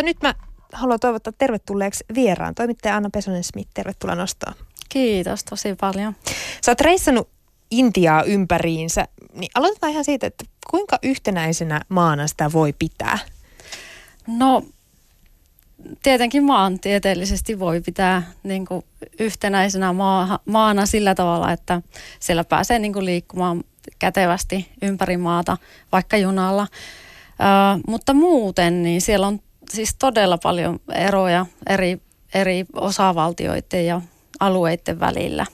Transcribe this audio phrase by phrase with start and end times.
[0.00, 0.34] Mutta nyt mä
[0.72, 2.54] haluan toivottaa tervetulleeksi vieraan.
[2.54, 4.54] Toimittaja Anna Pesonen-Smith, tervetuloa nostoon.
[4.88, 6.16] Kiitos tosi paljon.
[6.64, 7.28] Sä oot reissannut
[7.70, 13.18] Intiaa ympäriinsä, niin aloitetaan ihan siitä, että kuinka yhtenäisenä maana sitä voi pitää?
[14.26, 14.62] No
[16.02, 18.84] tietenkin maantieteellisesti voi pitää niin kuin
[19.18, 21.82] yhtenäisenä maa, maana sillä tavalla, että
[22.20, 23.64] siellä pääsee niin kuin liikkumaan
[23.98, 25.56] kätevästi ympäri maata,
[25.92, 26.66] vaikka junalla.
[27.40, 29.40] Ö, mutta muuten niin siellä on
[29.72, 31.98] siis todella paljon eroja eri,
[32.34, 34.00] eri osavaltioiden ja
[34.40, 35.46] alueiden välillä.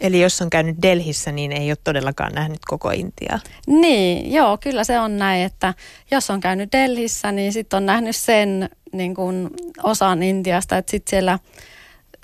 [0.00, 3.38] Eli jos on käynyt Delhissä, niin ei ole todellakaan nähnyt koko Intiaa.
[3.66, 5.74] Niin, joo, kyllä se on näin, että
[6.10, 9.50] jos on käynyt Delhissä, niin sitten on nähnyt sen niin kuin
[9.82, 11.38] osan Intiasta, että sitten siellä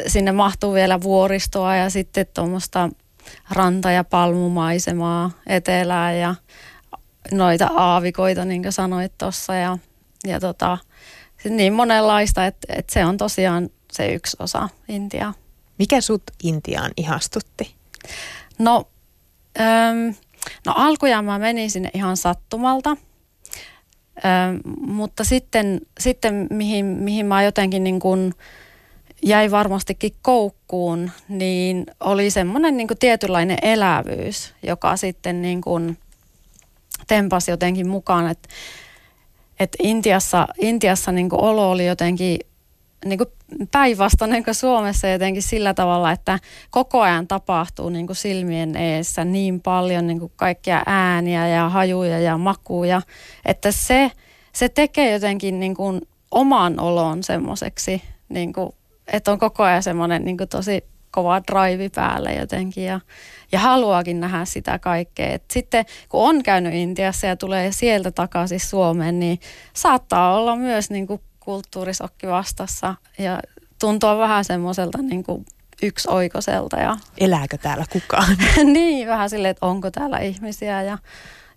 [0.06, 2.88] sinne mahtuu vielä vuoristoa ja sitten tuommoista
[3.51, 6.34] ranta- ja palmumaisemaa etelää ja
[7.32, 9.54] noita aavikoita, niin kuin sanoit tuossa.
[9.54, 9.79] Ja,
[10.26, 10.79] ja tota,
[11.50, 15.34] niin monenlaista, että, että se on tosiaan se yksi osa Intiaa.
[15.78, 17.74] Mikä sut Intiaan ihastutti?
[18.59, 18.88] No,
[19.60, 20.09] ähm,
[20.66, 22.96] no alkujaan mä menin sinne ihan sattumalta.
[24.24, 28.34] Ähm, mutta sitten, sitten mihin, mihin mä jotenkin niin kuin
[29.23, 35.98] jäi varmastikin koukkuun, niin oli semmoinen niin kuin tietynlainen elävyys, joka sitten niin kuin
[37.06, 38.48] tempasi jotenkin mukaan, että,
[39.60, 42.38] että Intiassa, Intiassa niin kuin olo oli jotenkin
[43.05, 43.29] niin kuin
[43.71, 46.38] päinvastainen kuin Suomessa jotenkin sillä tavalla, että
[46.71, 52.21] koko ajan tapahtuu niin kuin silmien eessä niin paljon niin kuin kaikkia ääniä ja hajuja
[52.21, 53.02] ja makuja,
[53.45, 54.10] että se,
[54.52, 58.52] se tekee jotenkin niin kuin oman olon semmoiseksi, niin
[59.13, 63.01] että on koko ajan semmoinen niin kuin tosi kova drive päälle jotenkin ja,
[63.52, 65.34] ja haluaakin nähdä sitä kaikkea.
[65.34, 69.41] Et sitten kun on käynyt Intiassa ja tulee sieltä takaisin Suomeen, niin
[69.75, 73.41] saattaa olla myös niin kuin kulttuurisokki vastassa ja
[73.81, 75.47] tuntua vähän semmoiselta niin kuin
[75.82, 76.76] yksioikoiselta.
[76.76, 76.97] Ja...
[77.19, 78.37] Elääkö täällä kukaan?
[78.72, 80.98] niin, vähän silleen, että onko täällä ihmisiä ja,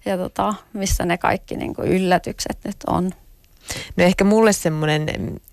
[0.06, 3.12] ja tota, missä ne kaikki niin kuin yllätykset nyt on.
[3.98, 5.08] No ehkä mulle semmoinen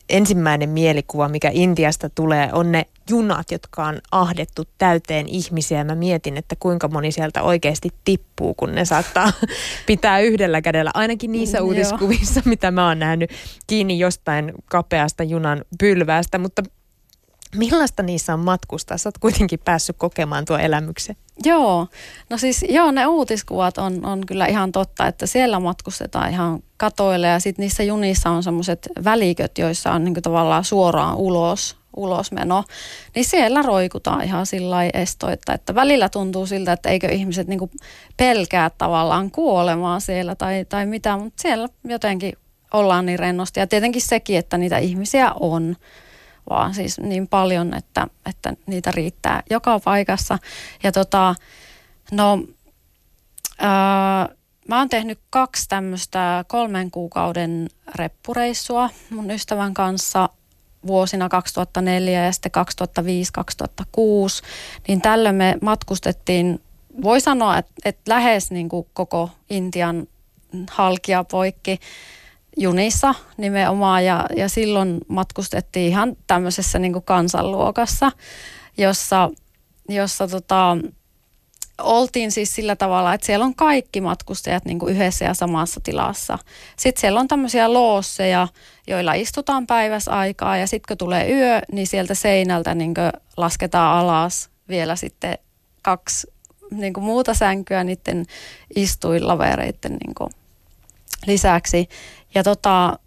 [0.08, 5.84] ensimmäinen mielikuva, mikä Intiasta tulee, on ne junat, jotka on ahdettu täyteen ihmisiä.
[5.84, 9.32] Mä mietin, että kuinka moni sieltä oikeasti tippuu, kun ne saattaa
[9.86, 10.91] pitää yhdellä kädellä.
[10.94, 13.30] Ainakin niissä mm, uutiskuvissa, mitä mä oon nähnyt
[13.66, 16.38] kiinni jostain kapeasta junan pylväästä.
[16.38, 16.62] Mutta
[17.54, 18.98] millaista niissä on matkustaa?
[18.98, 21.16] Sä oot kuitenkin päässyt kokemaan tuo elämyksen.
[21.44, 21.87] Joo,
[22.31, 27.26] no siis joo, ne uutiskuvat on, on kyllä ihan totta, että siellä matkustetaan ihan katoille
[27.26, 32.65] ja sitten niissä junissa on semmoiset väliköt, joissa on niin tavallaan suoraan ulos, ulosmeno,
[33.15, 37.71] niin siellä roikutaan ihan sillä estoitta, että välillä tuntuu siltä, että eikö ihmiset niin
[38.16, 42.32] pelkää tavallaan kuolemaa siellä tai, tai mitä, mutta siellä jotenkin
[42.72, 45.76] ollaan niin rennosti ja tietenkin sekin, että niitä ihmisiä on
[46.50, 50.38] vaan siis niin paljon, että, että niitä riittää joka paikassa.
[50.82, 51.34] Ja tota,
[52.12, 52.44] no,
[53.59, 54.28] ää,
[54.69, 60.28] mä oon tehnyt kaksi tämmöistä kolmen kuukauden reppureissua mun ystävän kanssa
[60.87, 62.53] vuosina 2004 ja sitten
[63.81, 64.44] 2005-2006,
[64.88, 66.62] niin tällöin me matkustettiin,
[67.03, 70.06] voi sanoa, että, että lähes niin kuin koko Intian
[70.71, 71.78] halkia poikki
[72.56, 78.12] junissa nimenomaan ja, ja silloin matkustettiin ihan tämmöisessä niin kuin kansanluokassa,
[78.78, 79.31] jossa,
[79.88, 80.76] jossa tota,
[81.78, 86.38] oltiin siis sillä tavalla, että siellä on kaikki matkustajat niin kuin yhdessä ja samassa tilassa.
[86.76, 88.48] Sitten siellä on tämmöisiä loosseja,
[88.86, 93.98] joilla istutaan päivässä aikaa ja sitten kun tulee yö, niin sieltä seinältä niin kuin lasketaan
[93.98, 95.38] alas vielä sitten
[95.82, 96.26] kaksi
[96.71, 98.25] niin kuin muuta sänkyä niiden
[98.76, 100.31] istuinlavereiden niin kuin
[101.26, 101.88] lisäksi.
[102.34, 102.98] Ja tota,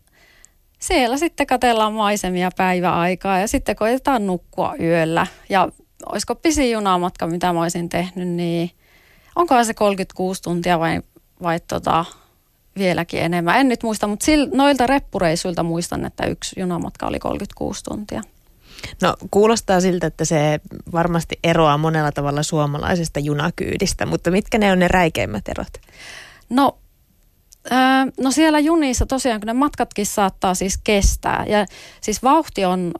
[0.80, 5.28] siellä sitten katellaan maisemia päiväaikaa ja sitten koitetaan nukkua yöllä.
[5.50, 5.70] Ja
[6.12, 8.72] olisiko pisin junamatka, mitä mä olisin tehnyt, niin
[9.36, 11.02] onkohan se 36 tuntia vai,
[11.44, 12.06] vai tota,
[12.78, 13.60] vieläkin enemmän.
[13.60, 18.22] En nyt muista, mutta sil, noilta reppureisuilta muistan, että yksi junamatka oli 36 tuntia.
[19.02, 20.60] No kuulostaa siltä, että se
[20.92, 25.74] varmasti eroaa monella tavalla suomalaisesta junakyydistä, mutta mitkä ne on ne räikeimmät erot?
[26.50, 26.78] No
[28.20, 31.46] no siellä junissa tosiaan, kun ne matkatkin saattaa siis kestää.
[31.48, 31.66] Ja
[32.02, 32.92] siis vauhti on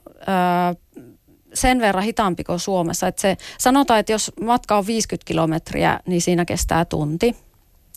[1.54, 3.06] sen verran hitaampi kuin Suomessa.
[3.06, 7.36] Että se, sanotaan, että jos matka on 50 kilometriä, niin siinä kestää tunti.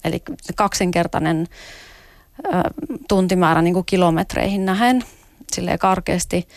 [0.04, 0.22] Eli
[0.56, 1.48] kaksinkertainen
[3.08, 5.04] tuntimäärä niin kuin kilometreihin nähen,
[5.54, 6.48] silleen karkeasti.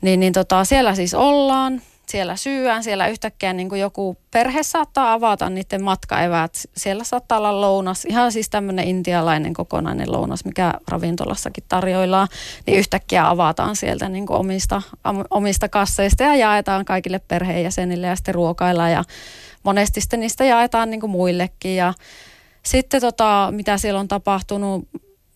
[0.00, 5.12] Niin, niin tota, siellä siis ollaan siellä syyään, siellä yhtäkkiä niin kuin joku perhe saattaa
[5.12, 6.54] avata niiden matkaeväät.
[6.76, 12.28] Siellä saattaa olla lounas, ihan siis tämmöinen intialainen kokonainen lounas, mikä ravintolassakin tarjoillaan.
[12.66, 14.82] Niin yhtäkkiä avataan sieltä niin kuin omista,
[15.30, 18.92] omista kasseista ja jaetaan kaikille perheenjäsenille ja sitten ruokaillaan.
[18.92, 19.04] Ja
[19.62, 21.76] monesti sitten niistä jaetaan niin kuin muillekin.
[21.76, 21.94] Ja
[22.62, 24.88] sitten tota, mitä siellä on tapahtunut,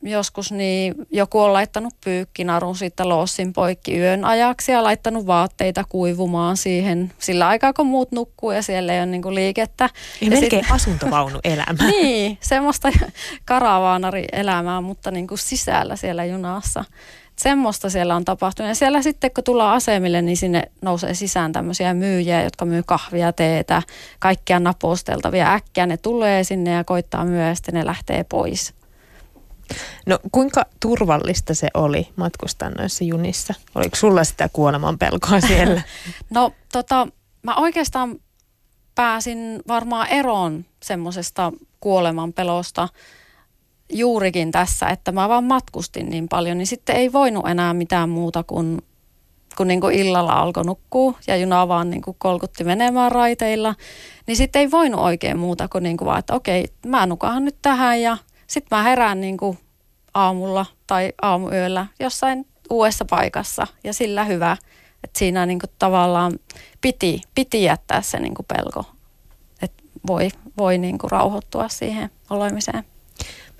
[0.03, 6.56] joskus niin joku on laittanut pyykkinarun sitten lossin poikki yön ajaksi ja laittanut vaatteita kuivumaan
[6.56, 9.91] siihen sillä aikaa, kun muut nukkuu ja siellä ei ole niin liikettä.
[10.21, 10.75] Ja melkein sit...
[10.75, 11.91] asuntovaunuelämä.
[11.91, 12.89] niin, semmoista
[13.45, 16.85] karavaanari-elämää, mutta niin kuin sisällä siellä junassa.
[17.39, 18.69] Semmoista siellä on tapahtunut.
[18.69, 23.33] Ja siellä sitten, kun tullaan asemille, niin sinne nousee sisään tämmöisiä myyjiä, jotka myy kahvia,
[23.33, 23.83] teetä,
[24.19, 25.53] kaikkia naposteltavia.
[25.53, 28.78] Äkkiä ne tulee sinne ja koittaa sitten ne lähtee pois.
[30.06, 33.55] No kuinka turvallista se oli matkustaa noissa junissa?
[33.75, 35.82] Oliko sulla sitä kuoleman pelkoa siellä?
[36.31, 37.09] no tota,
[37.43, 38.17] mä oikeastaan
[38.94, 42.88] pääsin varmaan eroon semmoisesta kuoleman pelosta
[43.93, 48.43] juurikin tässä, että mä vaan matkustin niin paljon, niin sitten ei voinut enää mitään muuta
[48.43, 48.79] kuin
[49.56, 53.75] kun niin kuin illalla alkoi nukkua ja juna vaan niin kuin kolkutti menemään raiteilla,
[54.26, 57.56] niin sitten ei voinut oikein muuta kuin, niin kuin vaan, että okei, mä nukahan nyt
[57.62, 58.17] tähän ja
[58.49, 59.59] sitten mä herään niin kuin
[60.15, 64.56] aamulla tai aamuyöllä jossain uudessa paikassa ja sillä hyvä.
[65.05, 66.33] Että siinä niin kuin tavallaan
[66.81, 68.85] piti, piti jättää se niin kuin pelko,
[69.62, 70.29] että voi,
[70.59, 72.85] voi niin kuin rauhoittua siihen olemiseen.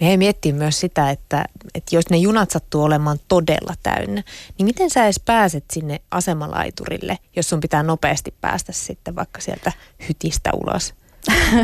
[0.01, 1.45] Me miettii myös sitä, että,
[1.75, 4.23] että jos ne junat sattuu olemaan todella täynnä,
[4.59, 9.73] niin miten sä edes pääset sinne asemalaiturille, jos sun pitää nopeasti päästä sitten vaikka sieltä
[10.09, 10.95] hytistä ulos?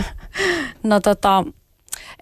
[0.82, 1.44] no tota,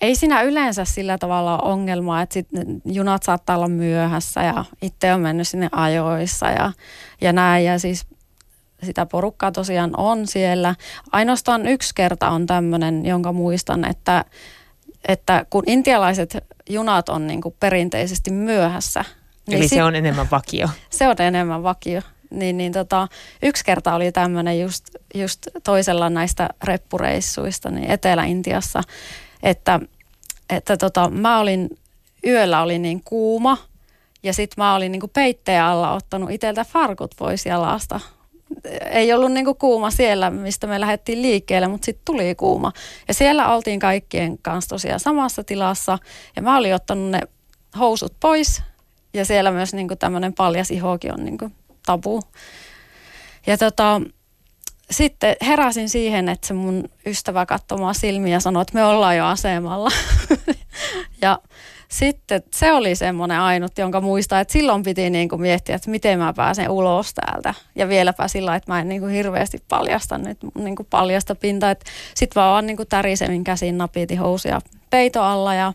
[0.01, 2.49] ei siinä yleensä sillä tavalla ole ongelmaa, että sit
[2.85, 6.73] junat saattaa olla myöhässä ja itse on mennyt sinne ajoissa ja,
[7.21, 7.65] ja näin.
[7.65, 8.07] Ja siis
[8.83, 10.75] sitä porukkaa tosiaan on siellä.
[11.13, 14.25] Ainoastaan yksi kerta on tämmöinen, jonka muistan, että,
[15.09, 16.37] että kun intialaiset
[16.71, 19.05] junat on niin kuin perinteisesti myöhässä.
[19.47, 20.69] Niin Eli sit, se on enemmän vakio.
[20.91, 22.01] Se on enemmän vakio.
[22.31, 23.09] Niin, niin tota,
[23.43, 28.83] yksi kerta oli tämmöinen just, just toisella näistä reppureissuista niin Etelä-Intiassa,
[29.43, 29.81] että,
[30.51, 31.71] että tota, mä olin,
[32.27, 33.59] yöllä oli niin kuuma
[34.23, 38.01] ja sitten mä olin niin peitteen alla ottanut itseltä farkut pois jalasta.
[38.91, 42.73] Ei ollut niin kuuma siellä, mistä me lähdettiin liikkeelle, mutta sitten tuli kuuma.
[43.09, 45.99] Ja siellä oltiin kaikkien kanssa tosiaan samassa tilassa
[46.37, 47.21] ja mä olin ottanut ne
[47.79, 48.63] housut pois
[49.15, 51.39] ja siellä myös niin tämmöinen paljas ihokin on niin
[51.87, 52.23] tabu.
[53.47, 54.01] Ja tota,
[54.93, 59.27] sitten heräsin siihen, että se mun ystävä katsoi silmiä ja sanoi, että me ollaan jo
[59.27, 59.91] asemalla.
[61.23, 61.39] ja
[61.89, 66.19] sitten se oli semmoinen ainut, jonka muistaa, että silloin piti niin kuin miettiä, että miten
[66.19, 67.55] mä pääsen ulos täältä.
[67.75, 71.75] Ja vieläpä sillä, että mä en niin kuin hirveästi paljasta nyt niin kuin paljasta pintaa.
[72.15, 74.61] Sitten vaan niin kuin tärisemmin käsin napitin housuja
[74.91, 75.73] peito alla ja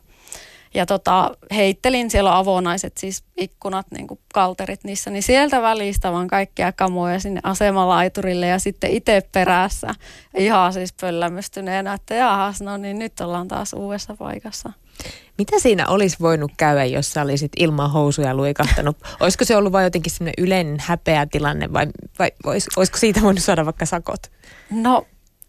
[0.73, 6.11] ja tota, heittelin, siellä on avonaiset siis ikkunat, niin kuin kalterit niissä, niin sieltä välistä
[6.11, 9.95] vaan kaikkia kamoja sinne asemalaiturille ja sitten itse perässä
[10.37, 14.71] ihan siis pöllämystyneenä, että jahas, no niin nyt ollaan taas uudessa paikassa.
[15.37, 18.97] Mitä siinä olisi voinut käydä, jos sä olisit ilman housuja luikahtanut?
[19.19, 21.87] Olisiko se ollut vain jotenkin sellainen yleinen häpeä tilanne vai,
[22.19, 24.31] vai olis, olisiko siitä voinut saada vaikka sakot?
[24.71, 25.07] No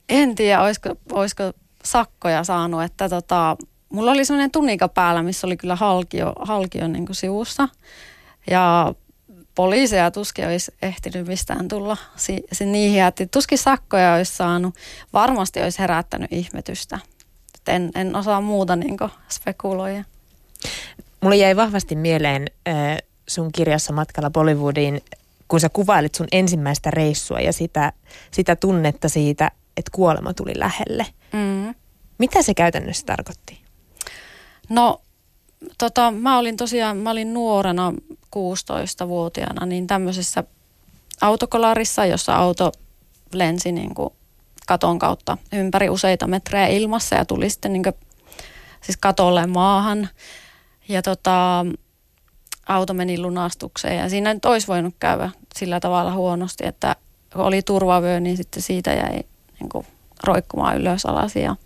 [0.08, 1.52] en tiedä, olisiko, olisiko
[1.84, 3.56] sakkoja saanut, että tota,
[3.88, 7.68] mulla oli sellainen tunika päällä, missä oli kyllä halkio, halkio niin kuin sivussa.
[8.50, 8.94] Ja
[9.54, 14.74] poliiseja tuskin olisi ehtinyt mistään tulla si- si- niihin, että tuskin sakkoja olisi saanut.
[15.12, 16.98] Varmasti olisi herättänyt ihmetystä.
[17.66, 18.96] En, en osaa muuta niin
[19.28, 20.04] spekuloida.
[21.20, 22.74] Mulle jäi vahvasti mieleen äh,
[23.28, 25.00] sun kirjassa Matkalla Bollywoodiin,
[25.48, 27.92] kun sä kuvailit sun ensimmäistä reissua ja sitä,
[28.30, 31.06] sitä tunnetta siitä, että kuolema tuli lähelle.
[31.32, 31.74] Mm.
[32.18, 33.67] Mitä se käytännössä tarkoitti?
[34.68, 35.00] No
[35.78, 37.92] tota, mä olin tosiaan, mä olin nuorena
[38.36, 40.44] 16-vuotiaana niin tämmöisessä
[41.20, 42.72] autokolarissa, jossa auto
[43.32, 44.10] lensi niin kuin
[44.66, 47.94] katon kautta ympäri useita metrejä ilmassa ja tuli sitten niin kuin,
[48.80, 50.08] siis katolle maahan.
[50.88, 51.66] Ja tota,
[52.66, 56.96] auto meni lunastukseen ja siinä nyt olisi voinut käydä sillä tavalla huonosti, että
[57.32, 59.24] kun oli turvavyö, niin sitten siitä jäi
[59.60, 59.86] niin kuin,
[60.24, 61.56] roikkumaan ylös alas ja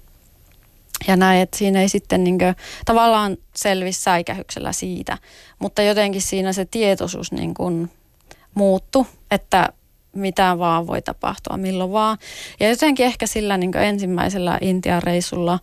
[1.09, 2.55] ja näin, että siinä ei sitten niin kuin,
[2.85, 5.19] tavallaan selvisi säikähyksellä siitä,
[5.59, 7.91] mutta jotenkin siinä se tietoisuus niin kuin
[8.55, 9.69] muuttu, että
[10.13, 12.19] mitä vaan voi tapahtua, milloin vaan.
[12.61, 15.59] Ja jotenkin ehkä sillä niin ensimmäisellä Intian reissulla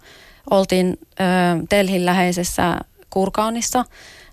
[0.49, 1.23] oltiin ö,
[1.71, 2.77] Delhin läheisessä
[3.09, 3.85] Kurkaunissa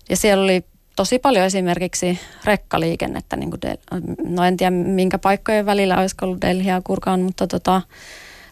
[0.09, 0.63] ja siellä oli
[0.95, 6.41] tosi paljon esimerkiksi rekkaliikennettä, niin kuin Del- no en tiedä minkä paikkojen välillä olisi ollut
[6.41, 7.81] Delhi ja Kurkaan, mutta tota,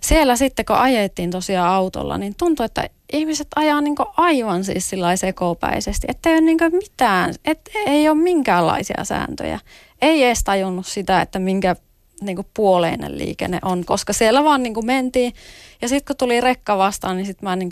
[0.07, 5.15] siellä sitten kun ajettiin tosiaan autolla, niin tuntui, että ihmiset ajaa niin aivan siis sillä
[5.15, 9.59] sekopäisesti, että ei ole niin mitään, että ei ole minkäänlaisia sääntöjä.
[10.01, 11.75] Ei edes tajunnut sitä, että minkä
[12.21, 15.33] niin puoleinen liikenne on, koska siellä vaan niin mentiin.
[15.81, 17.69] Ja sitten kun tuli rekka vastaan, niin sitten mä niin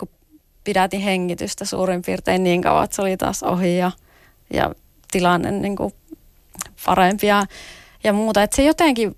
[0.64, 3.92] pidätin hengitystä suurin piirtein niin kauan, että se oli taas ohi ja,
[4.52, 4.74] ja
[5.10, 5.76] tilanne niin
[6.86, 7.46] parempi ja,
[8.04, 8.42] ja muuta.
[8.42, 9.16] Että se jotenkin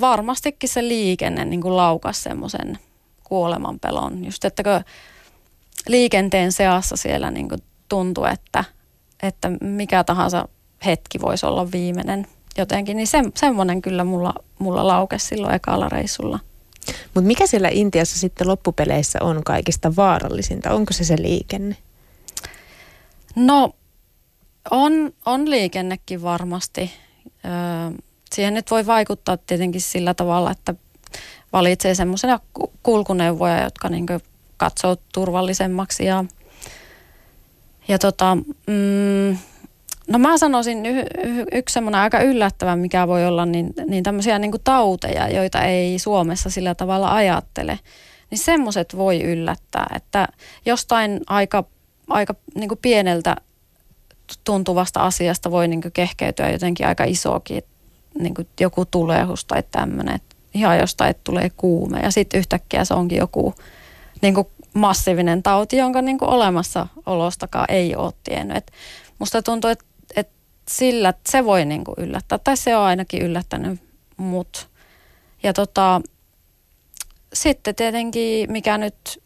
[0.00, 2.78] varmastikin se liikenne niin kuin laukas semmoisen
[3.24, 4.24] kuolemanpelon.
[4.24, 4.80] Just että kun
[5.88, 8.64] liikenteen seassa siellä niin kuin tuntui, että,
[9.22, 10.48] että mikä tahansa
[10.86, 12.26] hetki voisi olla viimeinen
[12.58, 16.38] jotenkin, niin se, semmoinen kyllä mulla, mulla laukesi silloin ekalla reissulla.
[17.14, 20.72] Mutta mikä siellä Intiassa sitten loppupeleissä on kaikista vaarallisinta?
[20.72, 21.76] Onko se se liikenne?
[23.36, 23.74] No
[24.70, 26.90] on, on liikennekin varmasti.
[27.44, 27.98] Öö,
[28.34, 30.74] siihen nyt voi vaikuttaa tietenkin sillä tavalla, että
[31.52, 32.40] valitsee semmoisia
[32.82, 34.06] kulkuneuvoja, jotka niin
[34.56, 36.04] katsoo turvallisemmaksi.
[36.04, 36.24] Ja,
[37.88, 38.34] ja tota,
[38.66, 39.38] mm,
[40.08, 44.38] no mä sanoisin y- y- yksi semmoinen aika yllättävä, mikä voi olla, niin, niin tämmöisiä
[44.38, 47.78] niin tauteja, joita ei Suomessa sillä tavalla ajattele.
[48.30, 50.28] Niin semmoiset voi yllättää, että
[50.66, 51.64] jostain aika,
[52.08, 53.36] aika niin pieneltä
[54.44, 57.62] tuntuvasta asiasta voi niin kehkeytyä jotenkin aika isokin,
[58.18, 60.20] niin kuin joku tulehus tai tämmöinen,
[60.54, 63.54] ihan jostain tulee kuume ja sitten yhtäkkiä se onkin joku
[64.22, 68.56] niin kuin massiivinen tauti, jonka niin kuin olemassaolostakaan ei ole tiennyt.
[68.56, 68.72] Et
[69.18, 69.84] musta tuntuu, että
[70.16, 70.28] et
[70.68, 73.80] sillä se voi niin kuin yllättää, tai se on ainakin yllättänyt
[74.16, 74.68] mut.
[75.42, 76.00] Ja tota,
[77.32, 79.22] sitten tietenkin, mikä nyt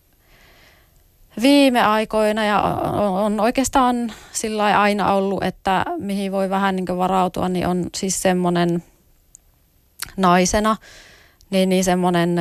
[1.43, 2.63] viime aikoina ja
[3.23, 8.83] on oikeastaan sillä aina ollut, että mihin voi vähän niin varautua, niin on siis semmoinen
[10.17, 10.77] naisena,
[11.51, 12.37] niin, niin semmoinen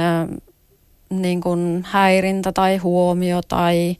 [1.09, 3.97] niin kuin häirintä tai huomio tai,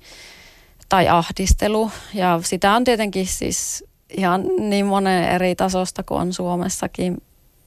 [0.89, 1.91] tai ahdistelu.
[2.13, 3.84] Ja sitä on tietenkin siis
[4.17, 7.17] ihan niin monen eri tasosta kuin on Suomessakin.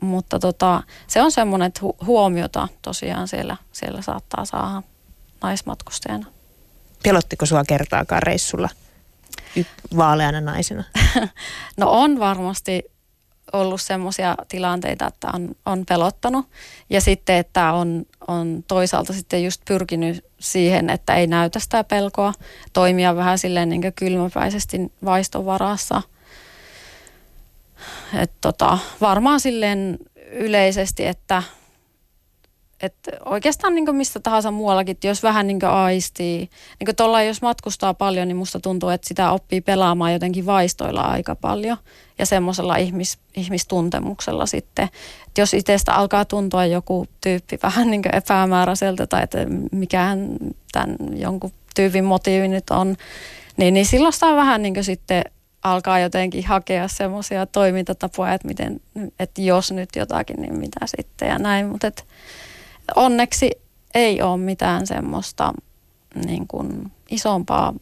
[0.01, 4.83] Mutta tota, se on semmoinen, että huomiota tosiaan siellä, siellä saattaa saada
[5.43, 6.27] naismatkustajana.
[7.03, 8.69] Pelottiko sua kertaakaan reissulla
[9.97, 10.85] vaaleana naisena?
[11.77, 12.85] no on varmasti
[13.53, 16.47] ollut semmoisia tilanteita, että on, on pelottanut.
[16.91, 22.33] Ja sitten, että on, on toisaalta sitten just pyrkinyt siihen, että ei näytä sitä pelkoa.
[22.73, 26.03] Toimia vähän silleen niin kylmäpäisesti vaiston varassa.
[28.15, 29.99] Et tota, varmaan silleen
[30.33, 31.43] yleisesti, että
[32.83, 36.49] että oikeastaan niin mistä tahansa muuallakin, että jos vähän niin aistii,
[36.81, 41.37] niin tuolla jos matkustaa paljon, niin musta tuntuu, että sitä oppii pelaamaan jotenkin vaistoilla aika
[41.37, 41.77] paljon
[42.19, 44.89] ja semmoisella ihmis, ihmistuntemuksella sitten.
[45.27, 49.39] Että jos itsestä alkaa tuntua joku tyyppi vähän niin epämääräiseltä tai että
[49.73, 50.29] mikään
[50.73, 52.97] tämän jonkun tyypin motiivi nyt on,
[53.57, 55.25] niin, niin silloin sitä vähän niin sitten
[55.63, 58.81] alkaa jotenkin hakea semmoisia toimintatapoja, että, miten,
[59.19, 61.67] että jos nyt jotakin, niin mitä sitten ja näin.
[61.67, 61.87] Mutta
[62.97, 63.51] onneksi
[63.95, 65.53] ei ole mitään semmoista
[66.27, 67.75] niin kuin isompaa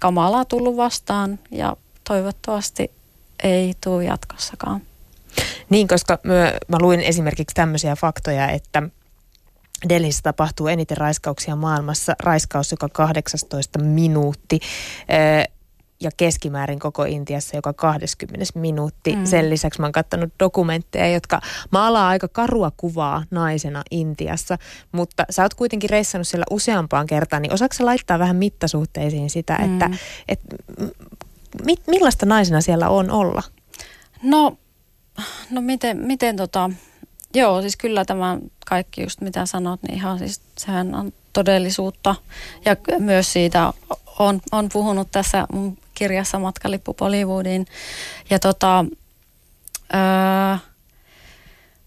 [0.00, 1.76] kamalaa tullut vastaan ja
[2.08, 2.90] toivottavasti
[3.42, 4.80] ei tule jatkossakaan.
[5.70, 8.82] Niin, koska mä, mä luin esimerkiksi tämmöisiä faktoja, että
[9.88, 14.60] Delhissä tapahtuu eniten raiskauksia maailmassa, raiskaus joka 18 minuutti
[16.00, 19.16] ja keskimäärin koko Intiassa joka 20 minuutti.
[19.16, 19.24] Mm.
[19.26, 24.58] Sen lisäksi mä oon katsonut dokumentteja, jotka maalaa aika karua kuvaa naisena Intiassa,
[24.92, 29.64] mutta sä oot kuitenkin reissannut siellä useampaan kertaan, niin osaako laittaa vähän mittasuhteisiin sitä, mm.
[29.64, 29.90] että
[30.28, 30.40] et,
[31.64, 33.42] mi, millaista naisena siellä on olla?
[34.22, 34.58] No,
[35.50, 36.70] no miten, miten tota,
[37.34, 42.14] joo siis kyllä tämä kaikki just mitä sanot, niin ihan siis sehän on todellisuutta
[42.64, 43.72] ja myös siitä
[44.18, 47.66] on, on puhunut tässä mun kirjassa Matkalippu Bollywoodiin.
[48.30, 48.84] Ja tota,
[49.94, 50.56] öö,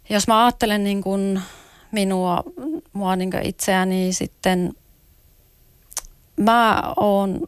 [0.10, 1.42] jos mä ajattelen niin kuin
[1.92, 2.44] minua,
[2.94, 4.74] mua niin kuin itseäni sitten,
[6.38, 7.48] mä oon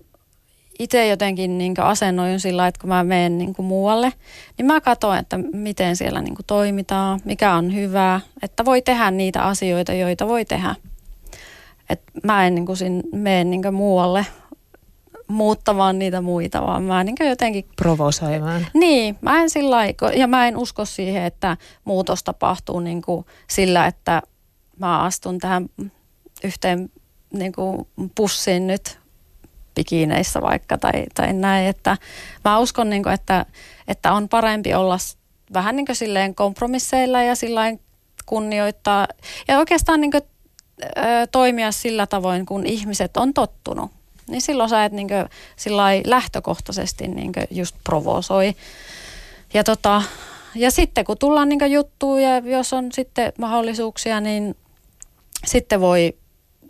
[0.79, 4.13] itse jotenkin niin asennoin sillä, että kun mä menen niin muualle,
[4.57, 9.43] niin mä katson, että miten siellä niin toimitaan, mikä on hyvää, että voi tehdä niitä
[9.43, 10.75] asioita, joita voi tehdä.
[11.89, 12.77] Et mä en niin kuin
[13.13, 14.25] mene niin muualle
[15.31, 17.65] muuttamaan niitä muita, vaan mä niin jotenkin...
[17.75, 18.67] Provosoimaan.
[18.73, 19.77] Niin, mä en sillä
[20.15, 24.21] ja mä en usko siihen, että muutos tapahtuu niin kuin sillä, että
[24.79, 25.69] mä astun tähän
[26.43, 26.89] yhteen
[27.33, 28.99] niin kuin pussiin nyt
[29.75, 31.67] pikineissä vaikka tai, tai näin.
[31.67, 31.97] Että
[32.45, 33.45] mä uskon, niin kuin, että,
[33.87, 34.97] että on parempi olla
[35.53, 37.79] vähän niin kuin silleen kompromisseilla ja silleen
[38.25, 39.07] kunnioittaa
[39.47, 40.23] ja oikeastaan niin kuin,
[41.31, 43.91] toimia sillä tavoin, kun ihmiset on tottunut.
[44.31, 45.25] Niin silloin sä et niin kuin,
[46.05, 48.55] lähtökohtaisesti niin kuin just provosoi.
[49.53, 50.01] Ja, tota,
[50.55, 54.55] ja sitten kun tullaan niin juttuun ja jos on sitten mahdollisuuksia, niin
[55.45, 56.13] sitten voi,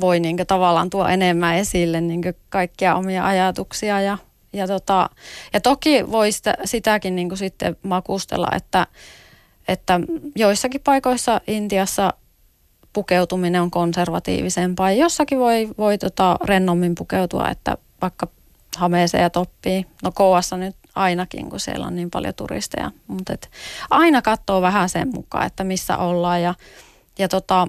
[0.01, 4.17] voi niin tavallaan tuo enemmän esille niin kaikkia omia ajatuksia ja,
[4.53, 5.09] ja, tota,
[5.53, 8.87] ja toki voi sitä, sitäkin niin sitten makustella, että,
[9.67, 9.99] että
[10.35, 12.13] joissakin paikoissa Intiassa
[12.93, 14.91] pukeutuminen on konservatiivisempaa.
[14.91, 18.27] Jossakin voi, voi tota rennommin pukeutua, että vaikka
[18.77, 19.85] hameeseen ja toppiin.
[20.03, 22.91] No Kouassa nyt ainakin, kun siellä on niin paljon turisteja.
[23.07, 23.33] Mutta
[23.89, 26.41] aina katsoo vähän sen mukaan, että missä ollaan.
[26.41, 26.53] Ja,
[27.19, 27.67] ja tota,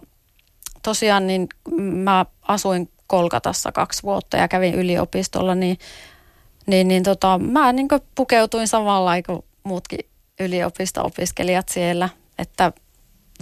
[0.83, 1.49] tosiaan niin
[1.79, 5.79] mä asuin Kolkatassa kaksi vuotta ja kävin yliopistolla, niin,
[6.67, 10.00] niin, niin tota, mä niin pukeutuin samalla kuin muutkin
[10.41, 12.09] yliopisto-opiskelijat siellä.
[12.38, 12.73] Että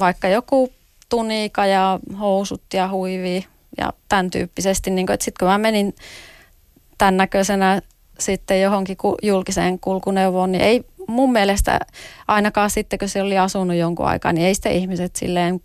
[0.00, 0.72] vaikka joku
[1.10, 3.46] tunika ja housut ja huivi
[3.78, 5.94] ja tämän tyyppisesti, niin sitten kun mä menin
[6.98, 7.82] tämän näköisenä
[8.18, 11.80] sitten johonkin julkiseen kulkuneuvoon, niin ei mun mielestä
[12.28, 15.60] ainakaan sitten, kun se oli asunut jonkun aikaa, niin ei sitten ihmiset silleen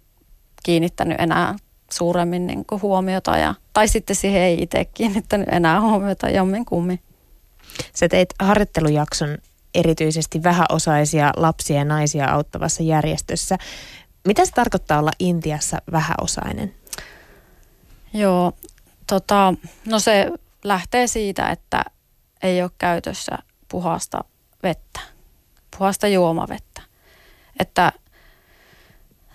[0.63, 1.55] kiinnittänyt enää
[1.91, 3.37] suuremmin niin huomiota.
[3.37, 6.99] Ja, tai sitten siihen ei itse kiinnittänyt enää huomiota jomminkummin.
[7.93, 9.37] Sä teit harjoittelujakson
[9.75, 13.57] erityisesti vähäosaisia lapsia ja naisia auttavassa järjestössä.
[14.25, 16.75] Mitä se tarkoittaa olla Intiassa vähäosainen?
[18.13, 18.53] Joo,
[19.07, 19.53] tota,
[19.85, 20.31] no se
[20.63, 21.83] lähtee siitä, että
[22.43, 23.37] ei ole käytössä
[23.69, 24.23] puhasta
[24.63, 24.99] vettä,
[25.77, 26.81] puhasta juomavettä.
[27.59, 27.91] Että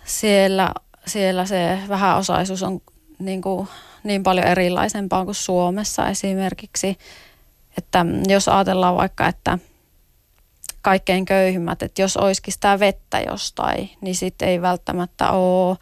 [0.05, 0.75] siellä,
[1.07, 2.81] siellä se vähäosaisuus on
[3.19, 3.69] niin, kuin,
[4.05, 6.99] niin paljon erilaisempaa kuin Suomessa esimerkiksi.
[7.79, 9.59] Että jos ajatellaan vaikka, että
[10.83, 15.77] kaikkein köyhimmät, että jos olisikin sitä vettä jostain, niin sitten ei välttämättä ole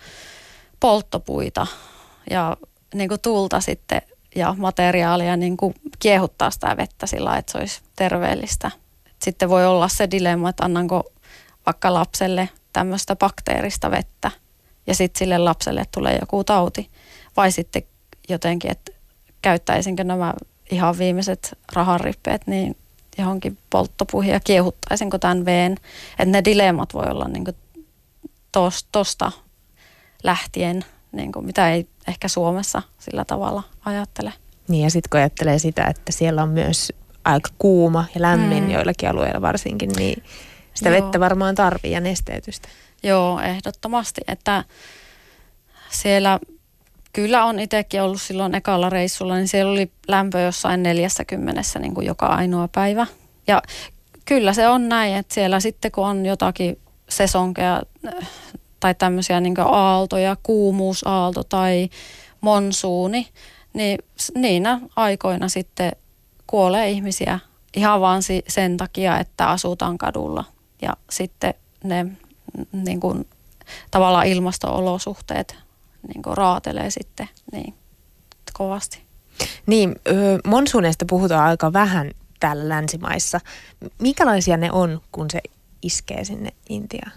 [0.80, 1.66] polttopuita
[2.30, 2.56] ja
[2.94, 4.02] niin kuin tulta sitten
[4.36, 8.70] ja materiaalia niin kuin kiehuttaa sitä vettä sillä että se olisi terveellistä.
[9.22, 11.12] Sitten voi olla se dilemma, että annanko
[11.66, 14.30] vaikka lapselle tämmöistä bakteerista vettä
[14.86, 16.90] ja sitten sille lapselle tulee joku tauti.
[17.36, 17.82] Vai sitten
[18.28, 18.92] jotenkin, että
[19.42, 20.34] käyttäisinkö nämä
[20.70, 22.76] ihan viimeiset rahanrippeet niin
[23.18, 25.72] johonkin polttopuihin ja kiehuttaisinko tämän veen.
[26.12, 27.44] Että ne dilemmat voi olla niin
[28.92, 29.32] tosta
[30.24, 34.32] lähtien, niin kuin mitä ei ehkä Suomessa sillä tavalla ajattele.
[34.68, 36.92] Niin ja sitten kun ajattelee sitä, että siellä on myös
[37.24, 38.70] aika kuuma ja lämmin mm.
[38.70, 40.24] joillakin alueilla varsinkin, niin
[40.74, 41.02] sitä Joo.
[41.02, 42.68] vettä varmaan tarvii ja nesteytystä.
[43.02, 44.64] Joo, ehdottomasti, että
[45.90, 46.38] siellä
[47.12, 52.06] kyllä on itsekin ollut silloin ekalla reissulla, niin siellä oli lämpö jossain 40 niin kuin
[52.06, 53.06] joka ainoa päivä.
[53.46, 53.62] Ja
[54.24, 57.82] kyllä se on näin, että siellä sitten kun on jotakin sesonkeja
[58.80, 61.88] tai tämmöisiä niin aaltoja, kuumuusaalto tai
[62.40, 63.28] monsuuni,
[63.72, 63.98] niin
[64.34, 65.92] niinä aikoina sitten
[66.46, 67.38] kuolee ihmisiä
[67.76, 70.44] ihan vaan sen takia, että asutaan kadulla.
[70.82, 72.06] Ja sitten ne
[72.72, 73.28] niin kuin,
[73.90, 75.56] tavallaan ilmasto-olosuhteet
[76.08, 77.74] niin kuin raatelee sitten niin
[78.52, 79.02] kovasti.
[79.66, 79.96] Niin,
[80.46, 83.40] monsuuneista puhutaan aika vähän täällä länsimaissa.
[83.98, 85.40] Mikälaisia ne on, kun se
[85.82, 87.12] iskee sinne Intiaan?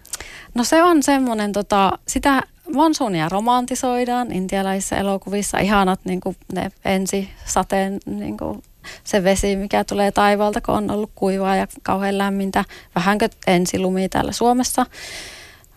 [0.56, 2.42] No se on semmoinen, tota, sitä
[2.74, 5.60] monsuunia romantisoidaan intialaisissa elokuvissa.
[5.60, 8.64] Ihanat niin kuin ne ensisateen niin kuin
[9.04, 12.66] se vesi, mikä tulee taivaalta, kun on ollut kuivaa ja kauhean lämmintä.
[12.96, 14.86] Vähänkö ensilumi täällä Suomessa.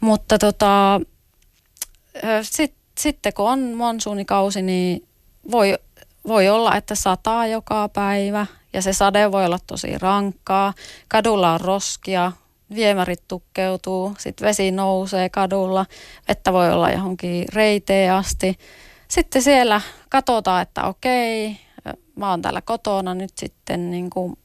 [0.00, 1.00] Mutta tota,
[2.42, 5.08] sit, sitten kun on monsuunikausi, niin
[5.50, 5.78] voi,
[6.28, 8.46] voi olla, että sataa joka päivä.
[8.72, 10.74] Ja se sade voi olla tosi rankkaa.
[11.08, 12.32] Kadulla on roskia,
[12.74, 15.86] viemärit tukkeutuu, sitten vesi nousee kadulla,
[16.28, 18.58] vettä voi olla johonkin reiteen asti.
[19.08, 21.56] Sitten siellä katsotaan, että okei,
[22.16, 24.38] mä oon täällä kotona nyt sitten, niin kuin,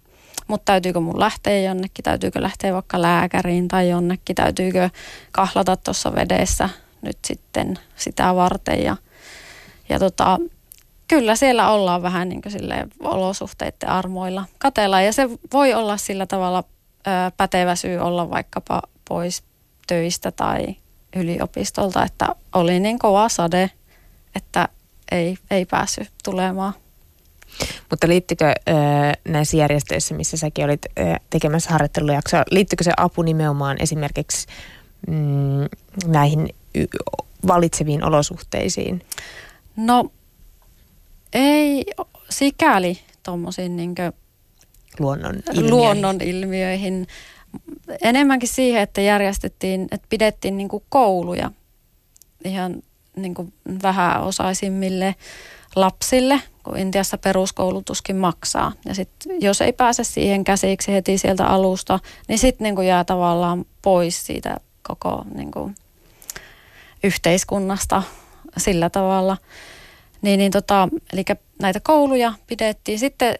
[0.47, 4.89] mutta täytyykö mun lähteä jonnekin, täytyykö lähteä vaikka lääkäriin tai jonnekin, täytyykö
[5.31, 6.69] kahlata tuossa vedessä
[7.01, 8.83] nyt sitten sitä varten.
[8.83, 8.97] Ja,
[9.89, 10.39] ja tota,
[11.07, 12.53] kyllä siellä ollaan vähän niin kuin
[12.99, 14.45] olosuhteiden armoilla.
[14.57, 16.63] Katellaan ja se voi olla sillä tavalla
[17.37, 19.43] pätevä syy olla vaikkapa pois
[19.87, 20.65] töistä tai
[21.15, 23.71] yliopistolta, että oli niin kova sade,
[24.35, 24.67] että
[25.11, 26.73] ei, ei päässyt tulemaan.
[27.89, 28.53] Mutta liittyykö
[29.27, 30.81] näissä järjestöissä, missä säkin olit
[31.29, 34.47] tekemässä harjoittelujaksoa, liittyykö se apu nimenomaan esimerkiksi
[35.07, 35.65] mm,
[36.07, 36.49] näihin
[37.47, 39.05] valitseviin olosuhteisiin?
[39.75, 40.11] No
[41.33, 41.85] ei
[42.29, 43.95] sikäli tuommoisiin niin
[44.99, 45.71] luonnon ilmiöihin.
[45.71, 47.07] luonnon ilmiöihin.
[48.01, 51.51] Enemmänkin siihen, että järjestettiin, että pidettiin niin kuin kouluja
[52.45, 52.83] ihan
[53.15, 53.53] niin kuin
[53.83, 55.15] vähäosaisimmille
[55.75, 58.71] lapsille, kun Intiassa peruskoulutuskin maksaa.
[58.85, 63.65] Ja sitten jos ei pääse siihen käsiksi heti sieltä alusta, niin sitten niin jää tavallaan
[63.81, 65.75] pois siitä koko niin kuin,
[67.03, 68.03] yhteiskunnasta
[68.57, 69.37] sillä tavalla.
[70.21, 71.23] Niin, niin tota, eli
[71.61, 72.99] näitä kouluja pidettiin.
[72.99, 73.35] Sitten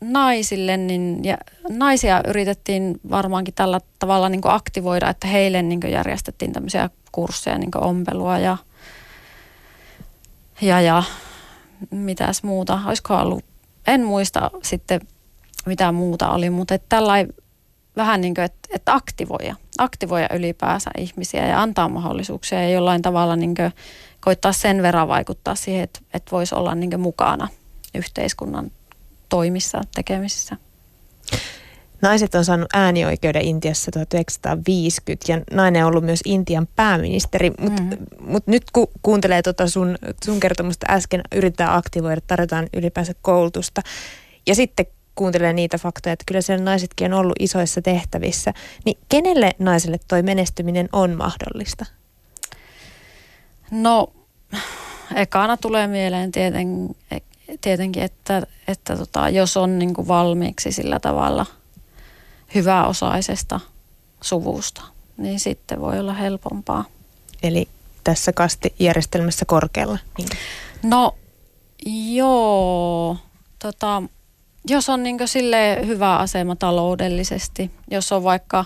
[0.00, 1.38] naisille, niin ja
[1.68, 7.58] naisia yritettiin varmaankin tällä tavalla niin kuin aktivoida, että heille niin kuin järjestettiin tämmöisiä kursseja,
[7.58, 8.56] niin kuin ompelua ja,
[10.60, 11.02] ja, ja
[11.90, 13.44] mitäs muuta, olisiko ollut,
[13.86, 15.00] en muista sitten
[15.66, 17.34] mitä muuta oli, mutta tällainen
[17.96, 23.36] vähän niin kuin, että, että aktivoida, aktivoida ylipäänsä ihmisiä ja antaa mahdollisuuksia ja jollain tavalla
[23.36, 23.72] niin kuin
[24.20, 27.48] koittaa sen verran vaikuttaa siihen, että, että voisi olla niin mukana
[27.94, 28.70] yhteiskunnan
[29.28, 30.56] toimissa, tekemisissä.
[32.02, 37.90] Naiset on saanut äänioikeuden Intiassa 1950 ja nainen on ollut myös Intian pääministeri, mutta mm.
[38.20, 43.82] mut nyt kun kuuntelee tota sun, sun kertomusta äsken, yritetään aktivoida, tarjotaan ylipäänsä koulutusta
[44.46, 49.50] ja sitten kuuntelee niitä faktoja, että kyllä siellä naisetkin on ollut isoissa tehtävissä, niin kenelle
[49.58, 51.86] naiselle toi menestyminen on mahdollista?
[53.70, 54.12] No,
[55.14, 56.66] ekana tulee mieleen tieten,
[57.60, 61.46] tietenkin, että, että tota, jos on niin kuin valmiiksi sillä tavalla
[62.54, 63.60] hyväosaisesta
[64.20, 64.82] suvusta,
[65.16, 66.84] niin sitten voi olla helpompaa.
[67.42, 67.68] Eli
[68.04, 69.98] tässä kastijärjestelmässä korkealla?
[70.18, 70.28] Niin.
[70.82, 71.14] No
[72.12, 73.16] joo,
[73.58, 74.02] tota,
[74.68, 78.64] jos on niin sille hyvä asema taloudellisesti, jos on vaikka,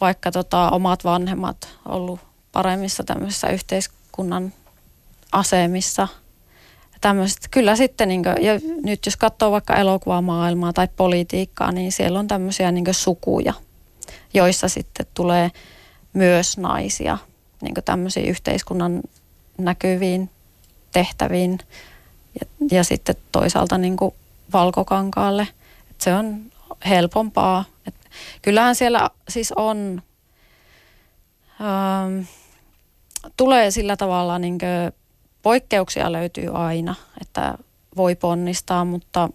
[0.00, 2.20] vaikka tota, omat vanhemmat ollut
[2.52, 4.52] paremmissa tämmöisissä yhteiskunnan
[5.32, 6.08] asemissa.
[7.00, 12.18] Tämmöiset, kyllä sitten, niin kuin, ja nyt jos katsoo vaikka elokuvamaailmaa tai politiikkaa, niin siellä
[12.18, 13.52] on tämmöisiä niin sukuja,
[14.34, 15.50] joissa sitten tulee
[16.12, 17.18] myös naisia
[17.62, 19.02] niin tämmöisiin yhteiskunnan
[19.58, 20.30] näkyviin
[20.92, 21.58] tehtäviin
[22.40, 23.96] ja, ja sitten toisaalta niin
[24.52, 25.48] valkokankaalle.
[25.90, 26.52] Et se on
[26.88, 27.64] helpompaa.
[27.86, 27.94] Et
[28.42, 30.02] kyllähän siellä siis on,
[31.60, 32.20] ähm,
[33.36, 34.58] tulee sillä tavalla niin
[35.42, 37.58] poikkeuksia löytyy aina, että
[37.96, 39.28] voi ponnistaa, mutta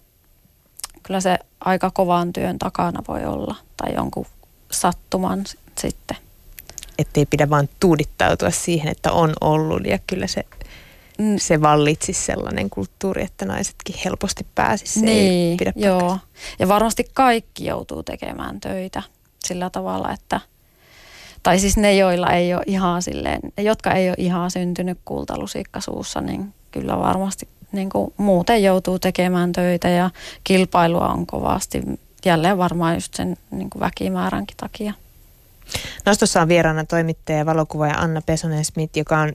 [1.02, 4.26] kyllä se aika kovan työn takana voi olla tai jonkun
[4.70, 5.44] sattuman
[5.78, 6.16] sitten.
[6.98, 10.44] Ettei pidä vaan tuudittautua siihen, että on ollut ja kyllä se.
[11.38, 15.00] Se vallitsisi sellainen kulttuuri, että naisetkin helposti pääsisi.
[15.00, 16.18] Se niin, ei pidä joo.
[16.58, 19.02] Ja varmasti kaikki joutuu tekemään töitä
[19.44, 20.40] sillä tavalla, että
[21.42, 26.20] tai siis ne, joilla ei ole ihan silleen, jotka ei ole ihan syntynyt kultalusikka suussa,
[26.20, 30.10] niin kyllä varmasti niin kuin muuten joutuu tekemään töitä ja
[30.44, 31.82] kilpailua on kovasti.
[32.24, 34.94] Jälleen varmaan just sen niin kuin väkimääränkin takia.
[36.06, 39.32] Nostossa on vieraana toimittaja ja valokuvaaja Anna Pesonen-Smith, joka on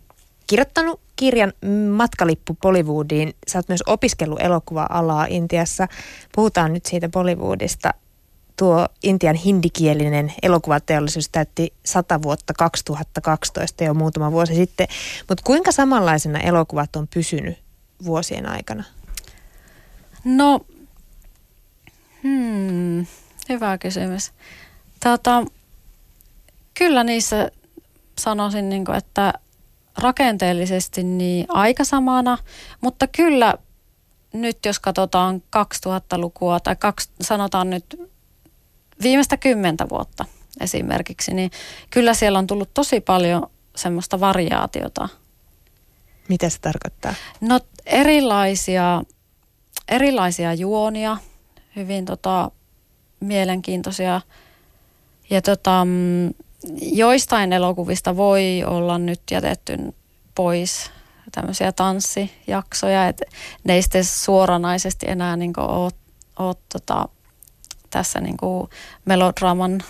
[0.48, 1.54] kirjoittanut kirjan
[1.92, 3.34] Matkalippu Bollywoodiin.
[3.48, 5.88] Sä oot myös opiskellut elokuva-alaa Intiassa.
[6.36, 7.94] Puhutaan nyt siitä Bollywoodista.
[8.58, 14.88] Tuo Intian hindikielinen elokuvateollisuus täytti 100 vuotta 2012 jo muutama vuosi sitten.
[15.30, 17.58] Mutta kuinka samanlaisena elokuvat on pysynyt
[18.06, 18.84] vuosien aikana?
[20.24, 20.60] No,
[22.24, 23.06] hmm,
[23.50, 24.32] hyvä kysymys.
[25.04, 25.46] Tota,
[26.74, 27.52] kyllä niissä
[28.20, 29.34] sanoisin, niin kuin, että
[29.98, 32.38] rakenteellisesti niin aika samana,
[32.82, 33.54] mutta kyllä
[34.34, 38.02] nyt jos katsotaan 2000-lukua tai kaksi, sanotaan nyt
[39.04, 40.26] viimeistä kymmentä vuotta
[40.60, 41.52] esimerkiksi, niin
[41.90, 45.10] kyllä siellä on tullut tosi paljon semmoista variaatiota.
[46.30, 47.14] Mitä se tarkoittaa?
[47.42, 49.04] No erilaisia,
[49.88, 51.18] erilaisia juonia,
[51.76, 52.52] hyvin tota,
[53.20, 54.22] mielenkiintoisia.
[55.30, 56.34] Ja tota, mm,
[56.82, 59.78] joistain elokuvista voi olla nyt jätetty
[60.36, 60.92] pois
[61.32, 63.26] tämmöisiä tanssijaksoja, että
[63.64, 65.92] ne ei sitten suoranaisesti enää niin ole,
[66.40, 67.10] ole tota,
[67.90, 68.38] tässä niin
[69.06, 69.84] melodraaman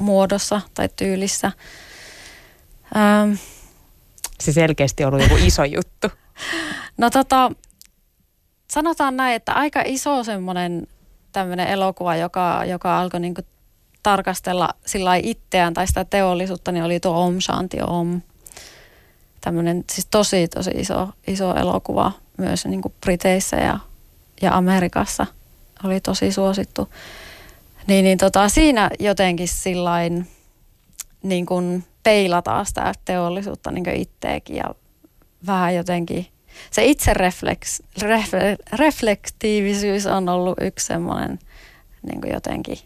[0.00, 1.52] muodossa tai tyylissä.
[2.96, 3.32] Ähm.
[4.40, 6.08] Se selkeästi on ollut joku iso juttu.
[6.98, 7.52] No tota,
[8.70, 10.86] sanotaan näin, että aika iso semmoinen
[11.32, 13.34] tämmöinen elokuva, joka, joka alkoi niin
[14.02, 18.20] tarkastella sillä itseään tai sitä teollisuutta, niin oli tuo Om Shanti Om.
[19.40, 23.78] Tämmöinen siis tosi tosi iso, iso elokuva myös niin kuin Briteissä ja,
[24.42, 25.26] ja Amerikassa
[25.84, 26.88] oli tosi suosittu.
[27.86, 30.28] Niin, niin tota, siinä jotenkin sillain
[31.22, 34.74] niin kuin peilataan sitä teollisuutta niin kuin itteekin ja
[35.46, 36.26] vähän jotenkin
[36.70, 41.38] se itse refleks, refle, reflektiivisyys on ollut yksi semmoinen
[42.02, 42.78] niin jotenkin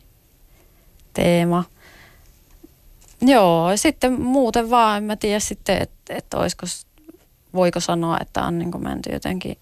[1.16, 1.64] teema.
[3.20, 6.66] Joo, sitten muuten vaan, en mä tiedä sitten, että et olisiko,
[7.54, 9.58] voiko sanoa, että on niin menty jotenkin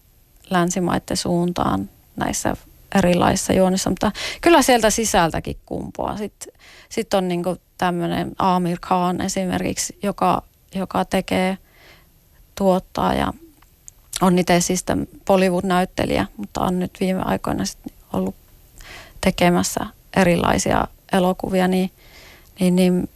[0.51, 2.57] länsimaiden suuntaan näissä
[2.95, 6.17] erilaisissa juonissa, mutta kyllä sieltä sisältäkin kumpuaa.
[6.17, 6.53] Sitten
[6.89, 7.43] sit on niin
[7.79, 10.43] tämmöinen Amir Khan esimerkiksi, joka,
[10.75, 11.59] joka tekee,
[12.55, 13.33] tuottaa ja
[14.21, 14.85] on itse siis
[15.27, 17.79] Bollywood-näyttelijä, mutta on nyt viime aikoina sit
[18.13, 18.35] ollut
[19.21, 19.87] tekemässä
[20.17, 21.91] erilaisia elokuvia, niin,
[22.61, 23.09] niin, niin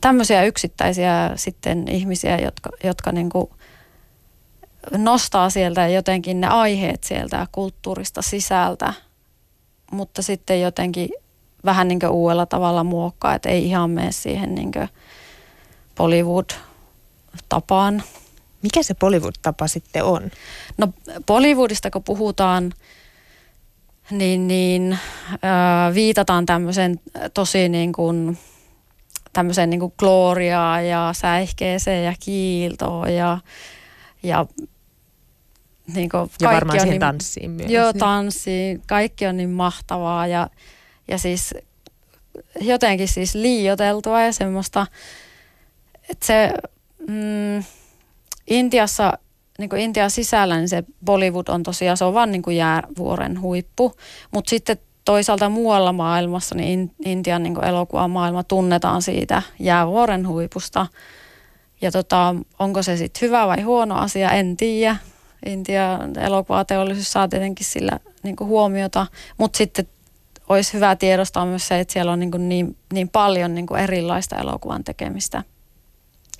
[0.00, 3.50] tämmöisiä yksittäisiä sitten ihmisiä, jotka, jotka niin kuin
[4.96, 8.92] nostaa sieltä jotenkin ne aiheet sieltä kulttuurista sisältä,
[9.90, 11.08] mutta sitten jotenkin
[11.64, 14.88] vähän niin kuin uudella tavalla muokkaa, että ei ihan mene siihen niin kuin
[15.96, 18.02] Bollywood-tapaan.
[18.62, 20.30] Mikä se Bollywood-tapa sitten on?
[20.78, 20.88] No
[21.26, 22.72] Bollywoodista kun puhutaan,
[24.10, 24.92] niin, niin
[25.32, 27.00] äh, viitataan tämmöisen
[27.34, 28.38] tosi niin kuin,
[29.32, 33.38] tämmöiseen niin kuin gloriaa ja säihkeeseen ja kiiltoon ja,
[34.22, 34.46] ja
[35.94, 37.70] niin kuin ja varmaan siihen niin, tanssiin myös.
[37.70, 38.82] Joo, tanssiin.
[38.86, 40.48] Kaikki on niin mahtavaa ja,
[41.08, 41.54] ja siis
[42.60, 44.86] jotenkin siis liioteltua ja semmoista,
[46.10, 46.52] että se
[47.08, 47.64] mm,
[48.46, 49.18] Intiassa,
[49.58, 53.40] niin kuin Intian sisällä, niin se Bollywood on tosiaan, se on vaan niin kuin jäävuoren
[53.40, 53.92] huippu,
[54.30, 60.86] mutta sitten toisaalta muualla maailmassa, niin Intian niin elokuvamaailma tunnetaan siitä jäävuoren huipusta.
[61.80, 64.96] Ja tota, onko se sitten hyvä vai huono asia, en tiedä.
[65.46, 69.06] Intian elokuvateollisuus saa tietenkin sillä niin huomiota,
[69.38, 69.88] mutta sitten
[70.48, 74.84] olisi hyvä tiedostaa myös se, että siellä on niin, niin, niin paljon niin erilaista elokuvan
[74.84, 75.44] tekemistä.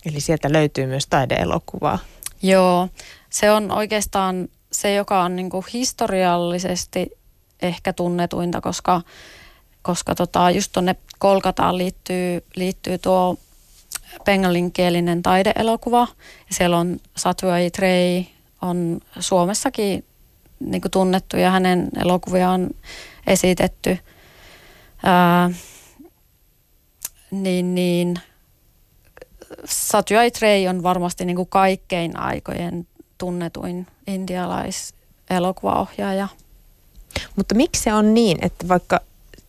[0.07, 1.99] Eli sieltä löytyy myös taideelokuvaa.
[2.43, 2.89] Joo,
[3.31, 7.11] se on oikeastaan se, joka on niin historiallisesti
[7.63, 9.03] ehkä tunnetuinta, koska,
[9.83, 13.37] koska tota, just tuonne Kolkataan liittyy, liittyy tuo
[14.25, 16.09] bengalinkielinen taideelokuva.
[16.49, 18.25] Ja siellä on Satyai Trey,
[18.63, 20.05] on Suomessakin
[20.61, 22.71] niin tunnettu ja hänen elokuvia on
[23.27, 23.99] esitetty.
[25.03, 25.51] Ää,
[27.31, 28.15] niin, niin
[29.65, 32.87] Satyai Trey on varmasti niin kuin kaikkein aikojen
[33.19, 36.29] tunnetuin indialaiselokuvaohjaaja.
[37.37, 39.01] Mutta miksi se on niin, että vaikka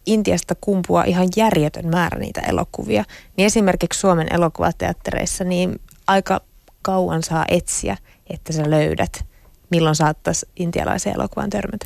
[0.06, 3.04] Intiasta kumpuaa ihan järjetön määrä niitä elokuvia,
[3.38, 6.42] niin esimerkiksi Suomen elokuvateattereissa niin aika
[6.82, 7.98] kauan saa etsiä,
[8.30, 9.26] että sä löydät,
[9.70, 11.86] milloin saattaisi intialaisen elokuvan törmätä.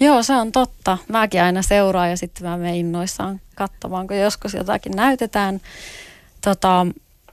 [0.00, 0.98] Joo, se on totta.
[1.08, 5.60] Mäkin aina seuraan ja sitten mä menen innoissaan katsomaan, kun joskus jotakin näytetään.
[6.40, 6.86] Tota,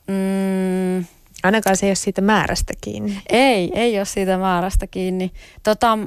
[0.09, 1.05] mm,
[1.43, 3.21] Ainakaan se ei ole siitä määrästä kiinni.
[3.29, 5.31] Ei, ei ole siitä määrästä kiinni.
[5.63, 5.97] Tota,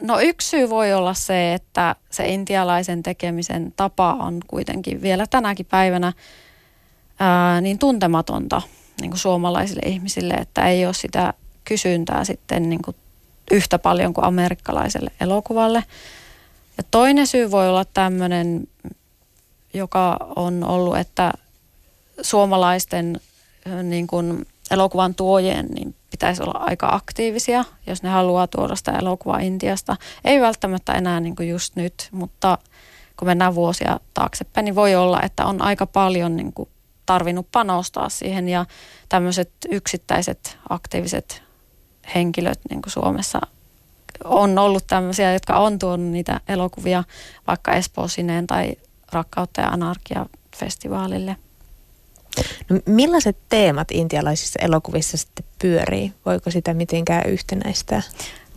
[0.00, 5.66] No yksi syy voi olla se, että se intialaisen tekemisen tapa on kuitenkin vielä tänäkin
[5.66, 6.12] päivänä
[7.20, 8.62] ää, niin tuntematonta
[9.00, 12.96] niin kuin suomalaisille ihmisille, että ei ole sitä kysyntää sitten niin kuin
[13.50, 15.84] yhtä paljon kuin amerikkalaiselle elokuvalle.
[16.78, 18.68] Ja toinen syy voi olla tämmöinen,
[19.74, 21.32] joka on ollut, että
[22.22, 23.20] suomalaisten
[23.82, 29.38] niin kuin elokuvan tuojien niin pitäisi olla aika aktiivisia, jos ne haluaa tuoda sitä elokuvaa
[29.38, 29.96] Intiasta.
[30.24, 32.58] Ei välttämättä enää niin kuin just nyt, mutta
[33.16, 36.68] kun mennään vuosia taaksepäin, niin voi olla, että on aika paljon niin kuin
[37.06, 38.66] tarvinnut panostaa siihen ja
[39.08, 41.42] tämmöiset yksittäiset aktiiviset
[42.14, 43.40] henkilöt niin kuin Suomessa
[44.24, 47.04] on ollut tämmöisiä, jotka on tuonut niitä elokuvia
[47.46, 48.76] vaikka Espoosineen tai
[49.12, 51.36] Rakkautta ja anarkia festivaalille.
[52.68, 56.12] No, millaiset teemat intialaisissa elokuvissa sitten pyörii?
[56.26, 58.02] Voiko sitä mitenkään yhtenäistää?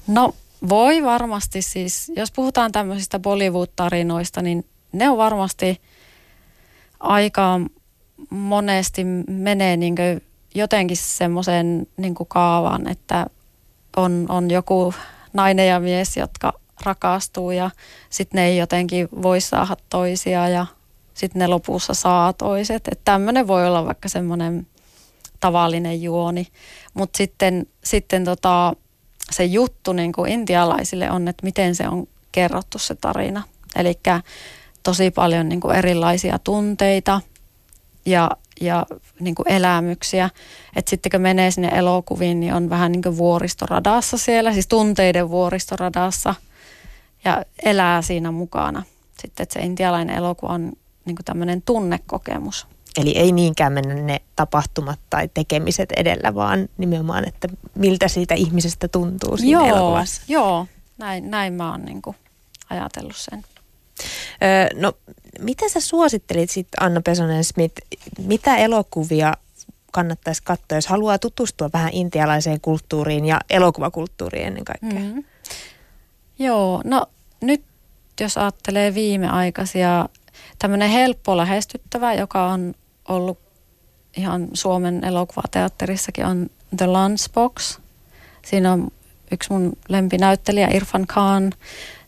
[0.08, 0.36] No
[0.70, 5.82] voi varmasti siis, jos puhutaan tämmöisistä Bollywood-tarinoista, niin ne on varmasti
[7.00, 7.60] aika
[8.30, 9.96] monesti menee niin
[10.56, 13.26] jotenkin semmoisen niin kaavan, että
[13.96, 14.94] on, on joku
[15.34, 17.70] nainen ja mies, jotka rakastuu ja
[18.10, 20.66] sitten ne ei jotenkin voi saada toisia ja
[21.14, 22.88] sitten ne lopussa saa toiset.
[22.92, 24.68] Että tämmöinen voi olla vaikka semmoinen
[25.40, 26.48] tavallinen juoni.
[26.94, 28.74] Mutta sitten, sitten tota,
[29.32, 33.44] se juttu niin kuin intialaisille on, että miten se on kerrottu se tarina.
[33.76, 34.00] Eli
[34.84, 37.22] tosi paljon niin kuin erilaisia tunteita
[38.06, 38.86] ja, ja
[39.20, 40.30] niin kuin elämyksiä.
[40.76, 45.30] Että sitten kun menee sinne elokuviin, niin on vähän niin kuin vuoristoradassa siellä, siis tunteiden
[45.30, 46.36] vuoristoradassa
[47.26, 48.84] ja elää siinä mukana.
[49.22, 50.74] Sitten että se intialainen elokuva on
[51.06, 52.68] niin kuin tämmöinen tunnekokemus.
[52.98, 58.88] Eli ei niinkään mennä ne tapahtumat tai tekemiset edellä, vaan nimenomaan, että miltä siitä ihmisestä
[58.88, 60.22] tuntuu siinä joo, elokuvassa.
[60.28, 62.16] Joo, näin, näin mä oon niin kuin
[62.70, 63.44] ajatellut sen.
[64.44, 64.94] Öö, no,
[65.40, 68.00] mitä sä suosittelit sitten Anna Pesonen-Smith?
[68.28, 69.34] Mitä elokuvia
[69.92, 75.00] kannattaisi katsoa, jos haluaa tutustua vähän intialaiseen kulttuuriin ja elokuvakulttuuriin ennen kaikkea?
[75.00, 75.24] Mm-hmm.
[76.40, 77.06] Joo, no
[77.42, 77.64] nyt
[78.20, 80.10] jos ajattelee viimeaikaisia,
[80.60, 82.74] tämmöinen helppo lähestyttävä, joka on
[83.08, 83.40] ollut
[84.18, 87.80] ihan Suomen elokuvateatterissakin, on The Lunchbox.
[88.46, 88.88] Siinä on
[89.32, 91.52] yksi mun lempinäyttelijä Irfan Khan.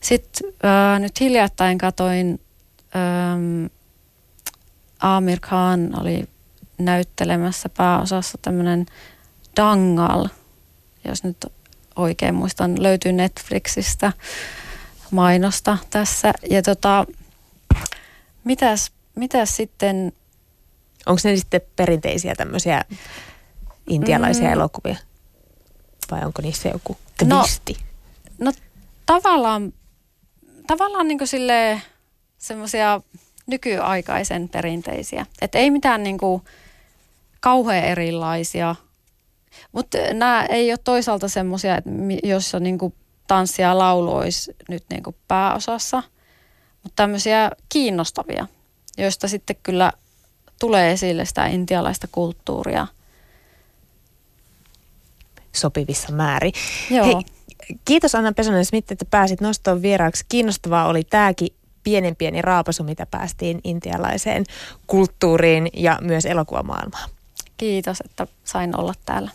[0.01, 2.41] Sitten äh, nyt hiljattain katoin
[2.95, 3.65] ähm,
[4.99, 6.27] Amir Khan oli
[6.77, 8.85] näyttelemässä pääosassa tämmöinen
[9.57, 10.27] Dangal,
[11.07, 11.45] jos nyt
[11.95, 14.13] oikein muistan, löytyy Netflixistä
[15.11, 16.33] mainosta tässä.
[16.49, 17.05] Ja tota,
[18.45, 20.13] mitäs, mitäs sitten...
[21.05, 22.85] Onko ne sitten perinteisiä tämmöisiä
[23.89, 24.53] intialaisia mm.
[24.53, 24.95] elokuvia?
[26.11, 27.77] Vai onko niissä joku twisti?
[28.39, 28.51] No, no
[29.05, 29.73] tavallaan,
[30.67, 31.81] tavallaan niin sille
[32.37, 33.01] semmoisia
[33.47, 35.25] nykyaikaisen perinteisiä.
[35.41, 36.41] Että ei mitään niin kuin
[37.39, 38.75] kauhean erilaisia.
[39.71, 41.89] Mutta nämä ei ole toisaalta semmoisia, että
[42.23, 42.93] jossa niin kuin
[43.27, 46.03] tanssi ja laulu olisi nyt niin kuin pääosassa,
[46.85, 48.47] mutta tämmöisiä kiinnostavia,
[48.97, 49.91] joista sitten kyllä
[50.59, 52.87] tulee esille sitä intialaista kulttuuria.
[55.51, 56.53] Sopivissa määrin.
[56.89, 57.05] Joo.
[57.05, 57.15] Hei,
[57.85, 60.25] kiitos Anna Pesonen-Smith, että pääsit nostoon vieraaksi.
[60.29, 61.49] Kiinnostavaa oli tämäkin
[61.83, 64.43] pienen pieni raapasu, mitä päästiin intialaiseen
[64.87, 67.09] kulttuuriin ja myös elokuvamaailmaan.
[67.57, 69.31] Kiitos, että sain olla täällä.